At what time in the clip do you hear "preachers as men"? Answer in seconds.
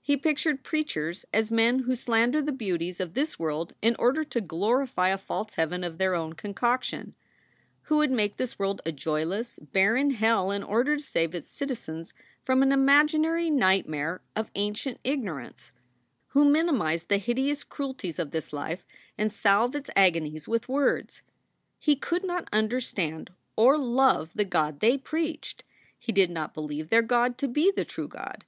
0.64-1.80